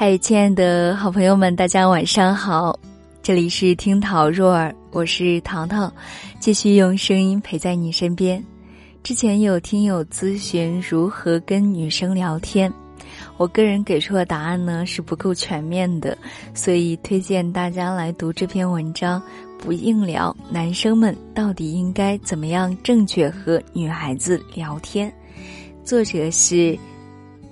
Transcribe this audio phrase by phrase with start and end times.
[0.00, 2.78] 嗨，亲爱的好朋友们，大家晚上好！
[3.20, 5.92] 这里是听桃若儿，我是糖糖，
[6.38, 8.40] 继续用声音陪在你身边。
[9.02, 12.72] 之前有听友咨询如何跟女生聊天，
[13.38, 16.16] 我个人给出的答案呢是不够全面的，
[16.54, 19.20] 所以推荐大家来读这篇文章，
[19.58, 20.34] 不硬聊。
[20.48, 25.12] 男生们到底应该怎么样正确和女孩子聊天？
[25.82, 26.78] 作者是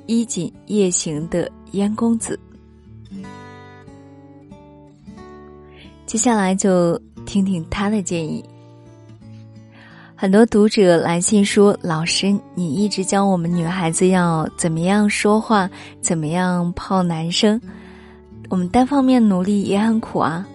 [0.06, 1.50] 衣锦夜行的。
[1.76, 2.38] 燕公子，
[6.06, 8.42] 接下来就听听他的建议。
[10.14, 15.68] 很多读者来信说：“老师，你一直教我们女孩子要怎么样说话，
[16.00, 17.60] 怎么样泡男生，
[18.48, 20.46] 我们单方面努力也很苦啊，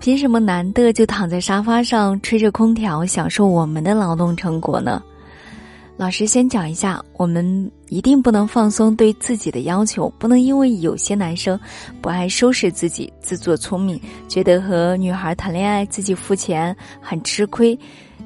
[0.00, 5.00] 凭什么男的就躺在沙发上吹着空调，享受我们的劳动成果呢？”
[6.00, 11.60] 老师先讲一下，我们一定不能放松对自己的要求，不能因为有些男生
[12.00, 17.78] 不爱收拾自己，自作聪明，觉得和女孩谈恋爱自己付钱很吃亏，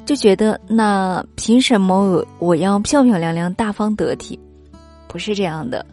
[0.06, 4.38] 就觉得那凭什么我我要漂漂亮亮、大方得体？
[5.08, 5.84] 不是这样的，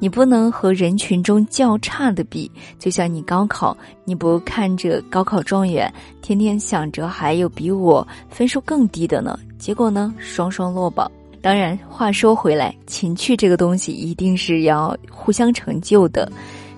[0.00, 2.50] 你不能和人群中较差的比。
[2.76, 11.08] 就像你高考，你不看着高考状元，天天想着还有比我分数更低的呢，结果呢，双双落榜。
[11.42, 16.30] 当然，话说回来，情趣这个东西一定是要互相成就的。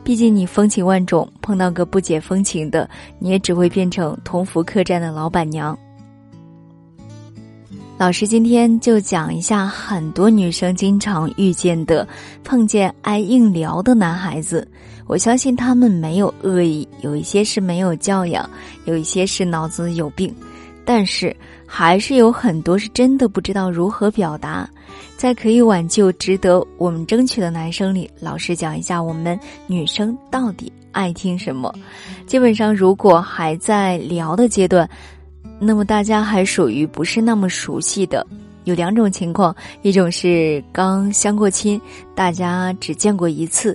[0.04, 5.76] 毕竟你风情万种，碰到个不解风情的，你也只会变成同福客栈的老板娘。
[7.98, 12.06] 老师今天就讲一下很多女生经常遇见的、
[12.42, 14.66] 碰见爱硬聊的男孩子。
[15.06, 18.48] 我相信他们没有恶意，有一些是没有教养，
[18.86, 20.34] 有一些是脑子有病。
[20.84, 21.36] 但是，
[21.74, 24.68] 还是有很多是真的不知道如何表达。
[25.16, 31.74] 在可以挽救、值得我们争取的男生里，老师讲一下我们女生到底爱听什么。
[32.26, 34.86] 基本上，如果还在聊的阶段，
[35.58, 38.26] 那么大家还属于不是那么熟悉的。
[38.64, 41.80] 有两种情况：一种是刚相过亲，
[42.14, 43.74] 大家只见过一次。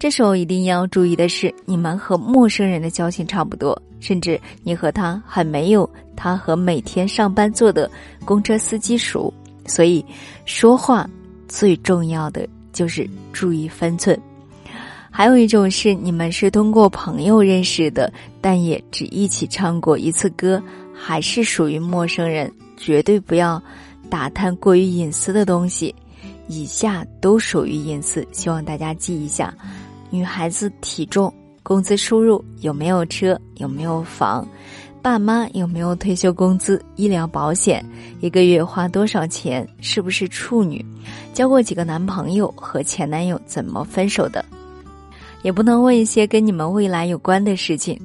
[0.00, 7.90] 这时候一定要注意的是，你们和陌生人的交情差不多，甚至你和他还没有他和每天上班坐的
[8.24, 9.32] 公车司机熟。
[9.66, 10.04] 所以，
[10.44, 11.08] 说话
[11.48, 14.18] 最重要的就是注意分寸。
[15.10, 20.62] 还有一种是你们是通过朋友认识的，但也只一起唱过一次歌，
[20.94, 23.60] 还是属于陌生人，绝对不要
[24.10, 25.94] 打探过于隐私的东西。
[26.48, 29.52] 以下都属于隐私，希望大家记一下。
[30.10, 31.32] 女孩子体重、
[31.62, 34.46] 工资收入有没有车、有没有房，
[35.06, 37.80] 爸妈有没有退休工资、医疗保险，
[38.18, 40.84] 一个月花多少钱，是不是处女，
[41.32, 44.44] 交过几个男朋友和前男友怎么分手的，
[45.42, 47.96] 也不能问一些跟你们未来有关的事情。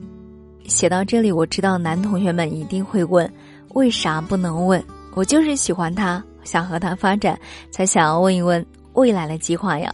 [0.68, 3.28] 写到这里，我知道男同学们一定会问：
[3.70, 4.80] 为啥不能问？
[5.16, 7.36] 我就是喜欢他，想和他发展，
[7.72, 8.64] 才想要问一问
[8.94, 9.92] 未来的计划呀。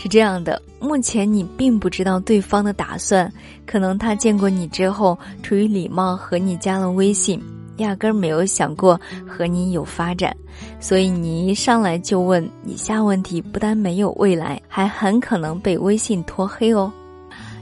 [0.00, 3.30] 是这样的，目前你并不知道对方的打算，
[3.66, 7.42] 可能他见过你之后，出于礼貌和你加了微信，
[7.78, 10.34] 压根儿没有想过和你有发展，
[10.78, 16.92] 所以你一上来就问以下问题，不但没有未来，还很可能被微信拖黑哦。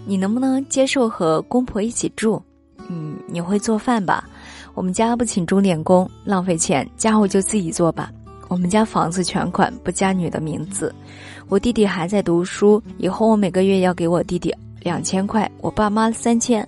[0.05, 2.41] 你能不能接受和公婆一起住？
[2.89, 4.29] 嗯，你会做饭吧？
[4.75, 8.13] 我们家不请钟点工，浪费钱，家务就自己做吧。
[8.49, 10.95] 我们家房子全款，不加女的名字。
[11.49, 16.67] 我弟弟还在读书，以后我每个月要给我弟弟两千块，我爸妈三千，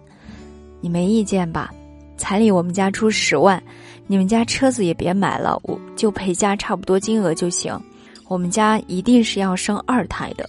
[0.80, 1.72] 你没意见吧？
[2.16, 3.62] 彩礼我们家出十万，
[4.08, 7.78] 你们家车子也别买了，我就陪家差不多金额就行。
[8.26, 10.48] 我们家一定是要生二胎的。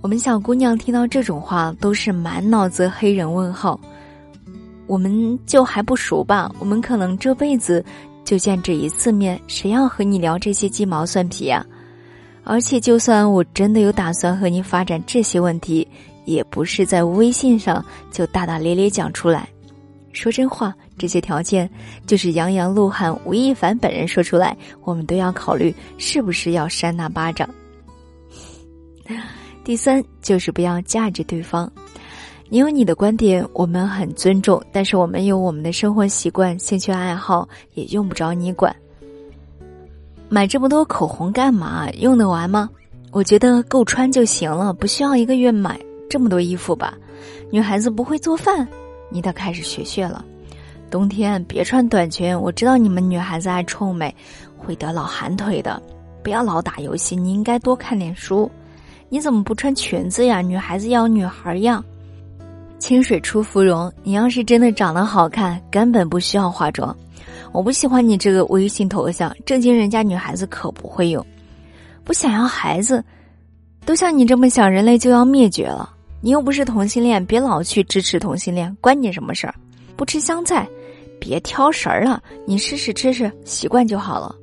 [0.00, 3.78] 我们小姑娘听到这种话，都是满脑子黑人问号。
[4.86, 6.50] 我们就还不熟吧？
[6.58, 7.84] 我们可能这辈子。
[8.24, 11.64] 就见这一次面，谁要和你聊这些鸡毛蒜皮啊？
[12.42, 15.86] 而且，就算我真的有打算和你发展这些问题，
[16.24, 19.48] 也不是在微信上就大大咧咧讲出来。
[20.12, 21.68] 说真话，这些条件
[22.06, 27.48] 就是杨洋、鹿晗、吴亦凡本人说出来，我们都要考虑是不是要扇那巴掌。
[29.64, 31.70] 第三，就是不要架着对方。
[32.54, 38.72] 你有你的观点，我们很尊重，但是我们有我们的生活习惯、兴趣爱好，也用不着你管。
[40.28, 41.90] 买这么多口红干嘛？
[41.94, 42.70] 用得完吗？
[43.10, 46.94] 我觉得够穿就行了，不需要一个月买这么多衣服吧。
[47.50, 48.68] 女孩子不会做饭，
[49.10, 50.24] 你得开始学学了。
[50.88, 54.14] 冬天别穿短裙，我知道你们女孩子爱臭美，
[54.56, 55.82] 会得老寒腿的。
[56.22, 58.48] 不要老打游戏，你应该多看点书。
[59.08, 60.40] 你怎么不穿裙子呀？
[60.40, 61.84] 女孩子要女孩样。
[62.84, 66.94] 清水出芙蓉，你要是真的长得好看，根本不需要化妆。
[67.50, 71.26] 我不喜欢你这个微信头像，正经人家女孩子可不会用。
[72.04, 73.02] 不想要孩子，
[73.86, 75.94] 都像你这么想，人类就要灭绝了。
[76.20, 79.54] 你又不是同性恋，别老去支持同性恋，关你什么事儿？
[79.96, 80.68] 不吃香菜，
[81.18, 84.36] 别挑食儿了，你试试吃吃，习惯就好了。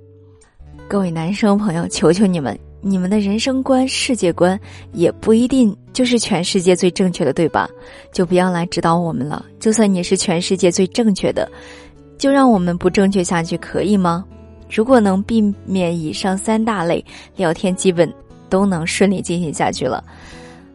[0.87, 4.59] 各位男生朋友，求求你们，你们的人生观、世界观
[4.91, 7.69] 也不一定就是全世界最正确的，对吧？
[8.11, 9.45] 就不要来指导我们了。
[9.59, 11.49] 就算你是全世界最正确的，
[12.17, 14.25] 就让我们不正确下去，可以吗？
[14.69, 17.03] 如果能避免以上三大类，
[17.35, 18.11] 聊天基本
[18.49, 20.03] 都能顺利进行下去了。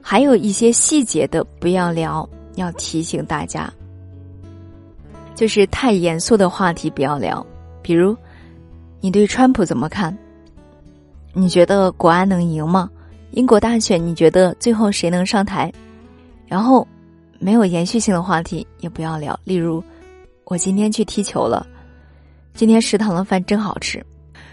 [0.01, 3.73] 还有一些细节的不要聊，要提醒大家，
[5.35, 7.45] 就是太严肃的话题不要聊。
[7.83, 8.17] 比如，
[9.01, 10.17] 你对川普怎么看？
[11.39, 12.89] 你觉得国安能赢吗？
[13.33, 15.71] 英国大选你觉得最后谁能上台？
[16.47, 16.89] 然后，
[17.39, 19.39] 没有延续性的话题也不要聊。
[19.45, 19.85] 例如，
[20.45, 21.67] 我今天去踢球了。
[22.55, 24.03] 今天食堂的饭真好吃。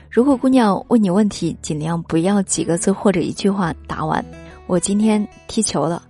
[0.10, 4.24] 如果姑娘问你问题，尽量不要几个字或者一句话答完。
[4.68, 6.04] 我今天踢球了。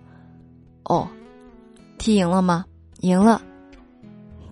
[0.86, 1.08] 哦，
[2.00, 2.66] 踢赢了吗？
[3.02, 3.40] 赢了。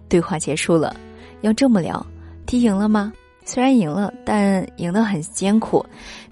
[0.08, 0.96] 对话结束了。
[1.42, 2.06] 要这么聊。
[2.46, 3.12] 踢赢了吗？
[3.52, 5.86] 虽然赢了，但赢得很艰苦。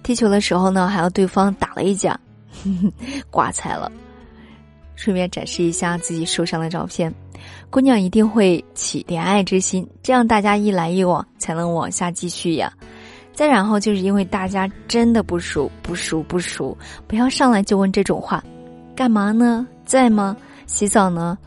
[0.03, 2.17] 踢球的时候呢，还要对方打了一架，
[3.29, 3.91] 挂彩了。
[4.95, 7.13] 顺便展示一下自己受伤的照片。
[7.69, 12.71] 姑娘一定会起怜爱之心，这样大家一来一往才能往下继续呀。
[13.33, 18.41] 再然后就是因为大家真的不熟，不熟，不熟，不要上来就问这种话。
[18.95, 19.67] 干嘛呢？
[19.83, 20.37] 在吗？
[20.67, 21.37] 洗澡呢？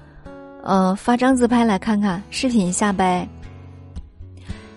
[0.62, 3.26] 呃，发张自拍来看看，视频一下呗。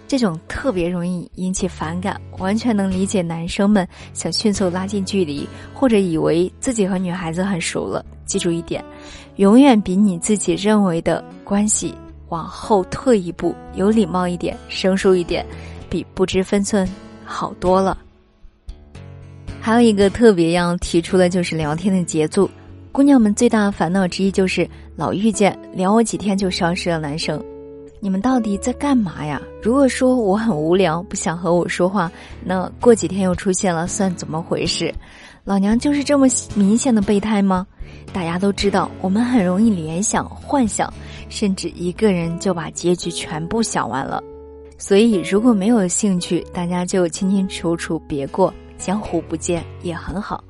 [0.07, 8.05] 这种特别容易引起反感，完全能理解男生们想迅速拉近距离，或者以为自己和女孩子很熟了。
[8.25, 8.83] 记住一点。
[9.37, 11.93] 永远比你自己认为的关系
[12.29, 15.45] 往后退一步，有礼貌一点，生疏一点，
[15.89, 16.87] 比不知分寸
[17.25, 17.97] 好多了。
[19.59, 22.49] 还有一个特别要提出的，就是聊天的节奏。
[22.91, 24.65] 姑娘们最大的烦恼之一就是
[24.95, 27.43] 老遇见聊我几天就消失的男生。
[27.99, 29.41] 你们到底在干嘛呀？
[29.61, 32.11] 如果说我很无聊，不想和我说话，
[32.43, 34.93] 那过几天又出现了，算怎么回事？
[35.43, 37.65] 老娘就是这么明显的备胎吗？
[38.13, 40.91] 大家都知道，我们很容易联想、幻想，
[41.29, 44.21] 甚至一个人就把结局全部想完了。
[44.77, 50.43] 所以，如果没有兴趣，大家就清清楚楚别过，江湖不见也很好，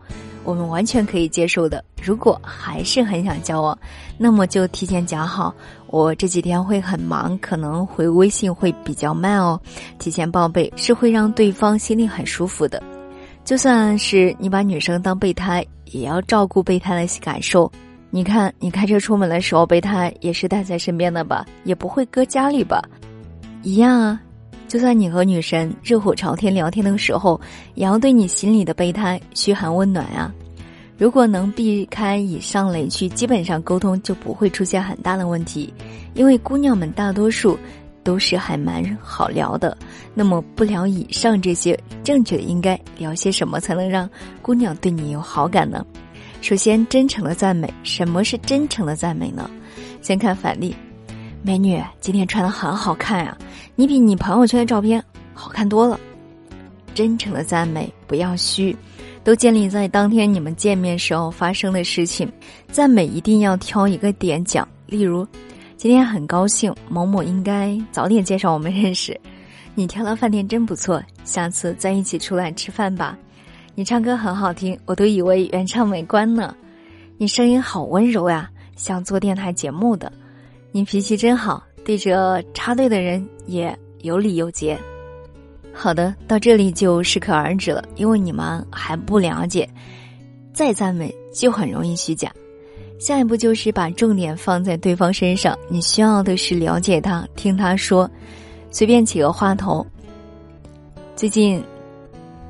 [0.45, 1.83] 我们完全可以接受的。
[2.01, 3.77] 如果还是很想交往，
[4.17, 5.53] 那么就提前讲好，
[5.87, 9.59] 我这几天会很忙，可能回微信会比较慢哦。
[9.99, 12.81] 提前报备是会让对方心里很舒服的。
[13.43, 17.71] 就算是你把女生当备胎，也要照顾备胎的感受。
[18.09, 21.45] 你看，你开车出门的时候，备胎也是带在身边的吧？
[21.63, 22.81] 也不会搁家里吧？
[23.61, 24.21] 一样啊。
[24.67, 27.39] 就算你和女神热火朝天聊天的时候，
[27.73, 30.33] 也要对你心里的备胎嘘寒问暖啊。
[30.97, 35.73] 如果能避开以上雷区，基本上沟通就不会出现很大的问题。
[36.13, 37.57] 因为姑娘们大多数。
[38.05, 39.75] 都是还蛮好聊的，
[40.13, 44.07] 那么不聊以上这些，正确的应该聊些什么才能让
[44.43, 45.83] 姑娘对你有好感呢？
[46.39, 47.67] 首先，真诚的赞美。
[47.81, 49.49] 什么是真诚的赞美呢？
[50.03, 50.75] 先看反例，
[51.41, 53.35] 美女今天穿的很好看呀，
[53.75, 55.03] 你比你朋友圈的照片
[55.33, 55.99] 好看多了。
[56.93, 58.75] 真诚的赞美，不要虚，
[59.23, 62.31] 都建立在当天你们见面时候发生的事情。
[62.71, 65.27] 赞美一定要挑一个点讲，例如。
[65.77, 69.19] 今天很高兴，某某应该早点介绍我们认识。
[69.75, 73.15] 你挑的饭店真不错，下次再一起出来吃饭吧。
[73.75, 76.55] 你唱歌很好听，我都以为原唱没关呢。
[77.17, 80.09] 你声音好温柔呀，像做电台节目的。
[80.71, 84.77] 你脾气真好，对着插队的人也有礼有节。
[85.71, 89.69] 好的，到这里就适可而止了，因为你们还不了解，
[90.51, 92.31] 再赞美就很容易虚假。
[92.97, 98.09] 下一步就是把重点放在对方身上，你需要的是了解他，听他说，
[98.71, 99.85] 随便起个话头。
[101.15, 101.61] 最近，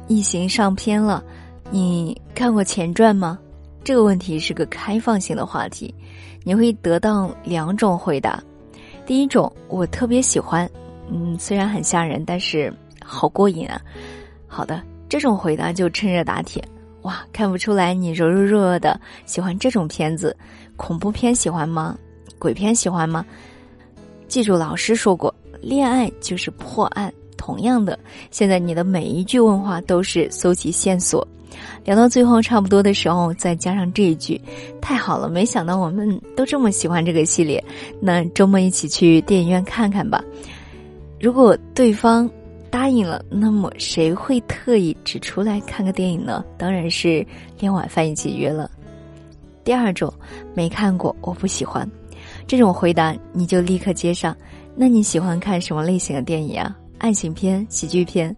[0.08, 1.24] 异形上片了，
[1.72, 3.38] 你看过前传吗？
[3.84, 5.94] 这个问题是个开放性的话题，
[6.44, 8.42] 你会得到两种回答。
[9.05, 10.69] 第一种，我特别喜欢，
[11.09, 13.79] 嗯，虽然很吓人，但是好过瘾啊。
[14.47, 16.63] 好的，这种回答就趁热打铁。
[17.03, 20.35] 哇，看不出来你柔柔弱弱的喜欢这种片子，
[20.75, 21.95] 恐怖片喜欢吗？
[22.39, 23.24] 鬼片喜欢吗？
[24.27, 27.97] 记住老师说过，恋爱就是破案，同样的，
[28.31, 31.25] 现在你的每一句问话都是搜集线索。
[31.83, 34.39] 聊到最后差不多的时候，再加上这一句，
[34.81, 35.29] 太好了！
[35.29, 37.63] 没想到我们都这么喜欢这个系列，
[38.00, 40.24] 那周末一起去电影院看看吧。
[41.19, 42.29] 如果对方
[42.69, 46.43] 答应了，那么谁会特意只出来看个电影呢？
[46.57, 47.25] 当然是
[47.59, 48.69] 连晚饭一起约了。
[49.63, 50.13] 第二种，
[50.53, 51.89] 没看过，我不喜欢。
[52.45, 54.35] 这种回答你就立刻接上。
[54.75, 56.75] 那你喜欢看什么类型的电影啊？
[56.97, 58.35] 爱情片、喜剧片？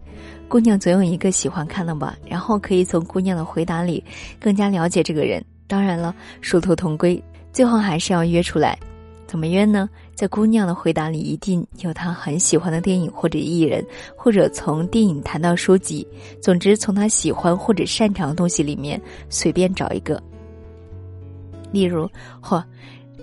[0.47, 4.03] 姑娘总有一个喜欢看的吧，然后可以从姑娘的回答里
[4.39, 5.43] 更加了解这个人。
[5.67, 7.21] 当然了，殊途同归，
[7.51, 8.77] 最后还是要约出来。
[9.25, 9.89] 怎么约呢？
[10.15, 13.85] 在姑娘的回答里一定有她很喜欢的电影或者艺人，
[14.15, 16.07] 或者从电影谈到书籍，
[16.41, 18.99] 总之从她喜欢或者擅长的东西里面
[19.29, 20.21] 随便找一个。
[21.73, 22.09] 例如，
[22.41, 22.63] 嚯，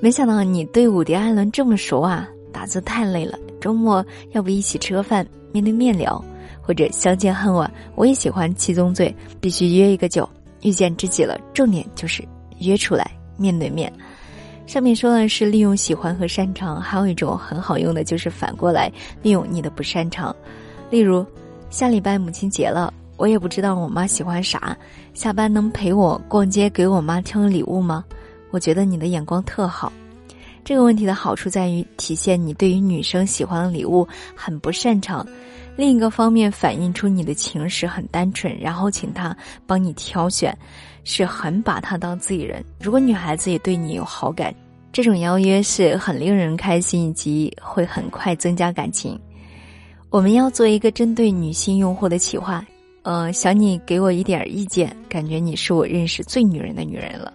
[0.01, 2.29] 没想到你对伍迪·艾伦这么熟啊！
[2.55, 6.25] 打字太累了，周末要不一起吃个饭，面对面聊。
[6.67, 10.27] 或者相见恨晚，我也喜欢七宗罪，必须约一个酒，
[10.63, 11.39] 遇见知己了。
[11.53, 12.27] 重点就是
[12.61, 13.93] 约出来面对面。
[14.67, 20.35] 上面说的是利用喜欢和擅长，还有一种很好用的就是反过来利用你的不擅长。
[20.89, 21.27] 例如，
[21.69, 24.75] 下礼拜母亲节了，我也不知道我妈喜欢啥，
[25.13, 28.03] 下班能陪我逛街，给我妈挑礼物吗？
[28.51, 29.93] 我觉得你的眼光特好。
[30.65, 35.27] 这个问题的好处在于体现你对于女生喜欢的礼物很不擅长。
[35.77, 40.57] 另一个方面反映出你的情史很单纯，然后请他帮你挑选，
[41.03, 42.65] 是很把他当自己人。
[42.81, 44.55] 如果女孩子也对你有好感，
[44.93, 49.19] 这种邀约是很令人开心，以及会很快增加感情。
[50.11, 52.65] 我们要做一个针对女性用户的企划，
[53.03, 57.33] 呃，想你给我一点意见，感觉你是我认识最女人的女人了。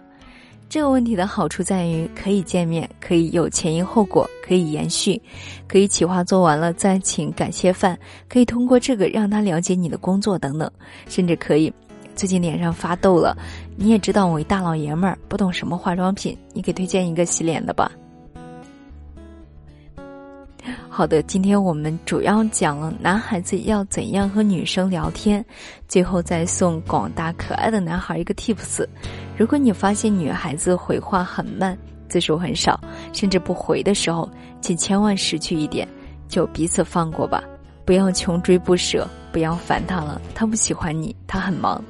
[0.70, 5.20] 这个问题的好处在于可以见面，可以有前因后果，可以延续，
[5.66, 7.98] 可以企划做完了再请感谢饭，
[8.28, 10.70] 可以通过这个让他了解你的工作等等，
[11.08, 11.72] 甚至可以，
[12.14, 13.36] 最近脸上发痘了，
[13.74, 17.90] 你也知道我一大老爷们儿不懂什么化妆品，你给推荐一个洗脸的吧。
[20.92, 25.42] 好的，今天我们主要讲了男孩子要怎样和女生聊天，
[25.86, 28.84] 最后再送广大可爱的男孩一个 tips。
[29.38, 31.78] 如果你发现女孩子回话很慢、
[32.08, 32.78] 字数很少，
[33.12, 34.28] 甚至不回的时候，
[34.60, 35.86] 请千万识趣一点，
[36.28, 37.42] 就彼此放过吧，
[37.84, 41.82] 不要穷追不舍，不要烦他了，他不喜欢你，他很忙，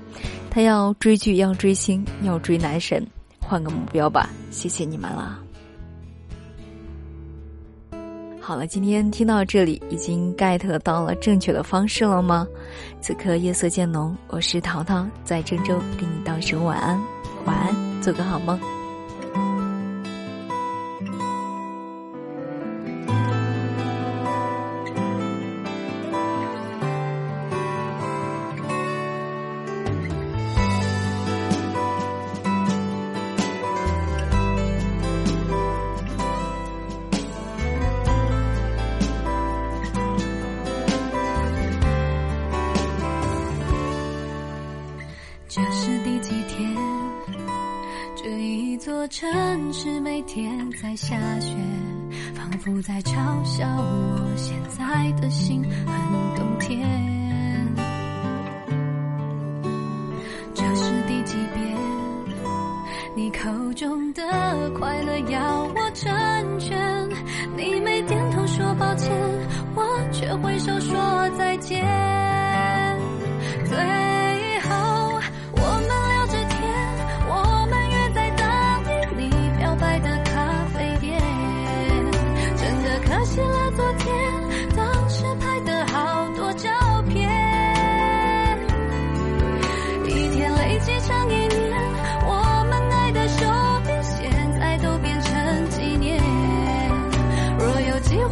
[0.50, 3.04] 他要追剧、要追星、要追男神，
[3.40, 4.28] 换个目标吧。
[4.50, 5.40] 谢谢你们了。
[8.40, 12.47] 好了，今天听到这里，已经 get 到了正确的方式了吗？
[13.00, 16.99] 此刻夜色渐浓，我是淘淘，在郑州给你道声晚安。
[17.44, 18.59] 晚安，做个好梦。
[49.20, 50.50] 城市每天
[50.82, 51.54] 在下雪，
[52.34, 56.80] 仿佛在嘲笑我现在的心很冬天。
[60.54, 61.76] 这是第几遍？
[63.14, 64.22] 你口中的
[64.70, 67.06] 快乐要我成全，
[67.58, 69.12] 你没点头说抱歉，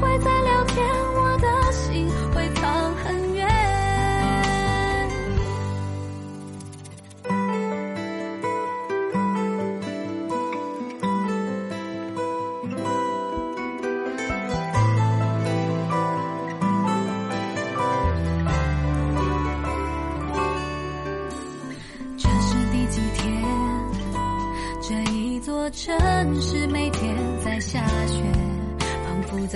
[0.00, 0.27] 城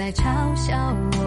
[0.02, 0.76] 在嘲笑
[1.12, 1.21] 我。